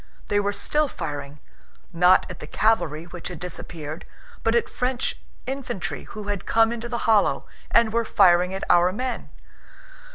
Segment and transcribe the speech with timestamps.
[0.29, 1.39] They were still firing,
[1.93, 4.03] not at the cavalry which had disappeared,
[4.41, 8.91] but at French infantry who had come into the hollow and were firing at our
[8.91, 9.29] men.